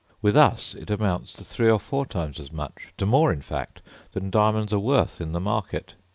With 0.19 0.35
us 0.35 0.73
it 0.73 0.89
amounts 0.89 1.31
to 1.33 1.43
three 1.43 1.69
or 1.69 1.79
four 1.79 2.07
times 2.07 2.39
as 2.39 2.51
much 2.51 2.91
to 2.97 3.05
more, 3.05 3.31
in 3.31 3.43
fact, 3.43 3.83
than 4.13 4.31
diamonds 4.31 4.73
are 4.73 4.79
worth 4.79 5.21
in 5.21 5.31
the 5.31 5.39
market. 5.39 5.93